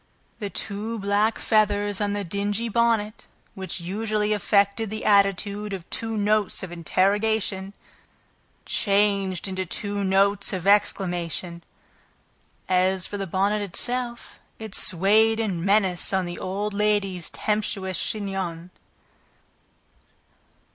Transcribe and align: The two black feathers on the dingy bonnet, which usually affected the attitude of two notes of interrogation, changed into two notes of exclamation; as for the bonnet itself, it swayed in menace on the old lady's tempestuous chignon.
The 0.39 0.49
two 0.49 0.97
black 0.97 1.37
feathers 1.37 2.01
on 2.01 2.13
the 2.13 2.23
dingy 2.23 2.69
bonnet, 2.69 3.27
which 3.53 3.79
usually 3.79 4.33
affected 4.33 4.89
the 4.89 5.05
attitude 5.05 5.73
of 5.73 5.87
two 5.91 6.17
notes 6.17 6.63
of 6.63 6.71
interrogation, 6.71 7.73
changed 8.65 9.47
into 9.47 9.63
two 9.63 10.03
notes 10.03 10.53
of 10.53 10.65
exclamation; 10.65 11.63
as 12.67 13.05
for 13.05 13.17
the 13.19 13.27
bonnet 13.27 13.61
itself, 13.61 14.39
it 14.57 14.73
swayed 14.73 15.39
in 15.39 15.63
menace 15.63 16.11
on 16.13 16.25
the 16.25 16.39
old 16.39 16.73
lady's 16.73 17.29
tempestuous 17.29 17.99
chignon. 18.01 18.71